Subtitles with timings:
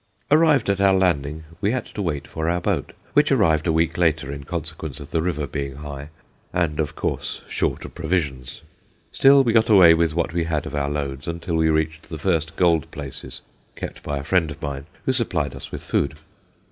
[0.31, 3.99] Arrived at our landing we had to wait for our boat, which arrived a week
[3.99, 6.09] later in consequence of the river being high,
[6.51, 8.63] and, of course, short of provisions.
[9.11, 12.17] Still, we got away with what we had of our loads until we reached the
[12.17, 13.43] first gold places
[13.75, 16.17] kept by a friend of mine, who supplied us with food.